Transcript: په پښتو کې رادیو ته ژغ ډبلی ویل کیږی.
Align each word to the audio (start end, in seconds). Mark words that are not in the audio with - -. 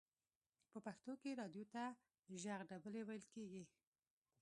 په 0.71 0.77
پښتو 0.85 1.11
کې 1.21 1.37
رادیو 1.41 1.65
ته 1.73 1.83
ژغ 2.41 2.59
ډبلی 2.69 3.01
ویل 3.07 3.25
کیږی. 3.33 3.63